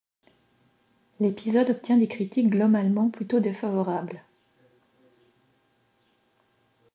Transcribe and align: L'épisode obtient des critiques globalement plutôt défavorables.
L'épisode 1.19 1.69
obtient 1.69 1.95
des 1.97 2.07
critiques 2.07 2.49
globalement 2.49 3.11
plutôt 3.11 3.39
défavorables. 3.39 4.23